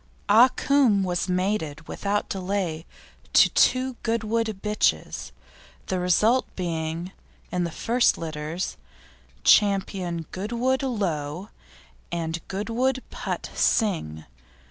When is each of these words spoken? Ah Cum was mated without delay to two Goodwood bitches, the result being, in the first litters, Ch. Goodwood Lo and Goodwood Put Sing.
Ah 0.27 0.47
Cum 0.55 1.03
was 1.03 1.29
mated 1.29 1.87
without 1.87 2.27
delay 2.27 2.87
to 3.33 3.49
two 3.51 3.97
Goodwood 4.01 4.47
bitches, 4.63 5.31
the 5.85 5.99
result 5.99 6.47
being, 6.55 7.11
in 7.51 7.65
the 7.65 7.69
first 7.69 8.17
litters, 8.17 8.77
Ch. 9.43 9.59
Goodwood 10.31 10.81
Lo 10.81 11.49
and 12.11 12.41
Goodwood 12.47 13.03
Put 13.11 13.51
Sing. 13.53 14.25